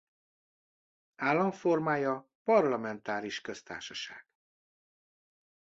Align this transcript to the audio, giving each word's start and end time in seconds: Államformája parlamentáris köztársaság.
Államformája 1.15 2.29
parlamentáris 2.43 3.41
köztársaság. 3.41 4.27